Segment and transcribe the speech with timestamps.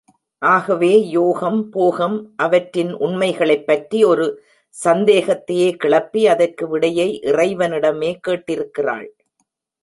[0.41, 2.15] ஆகவே யோகம் போகம்
[2.35, 4.25] அவற்றின் உண்மைகளைப்பற்றி ஒரு
[4.75, 9.07] சந்தேகத்தையே கிளப்பி, அதற்கு விடையை இறைவனிடமே கேட்டிருக்கிறாள்.